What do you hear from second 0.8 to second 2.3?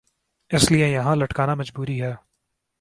یہان لٹکنا مجبوری ہے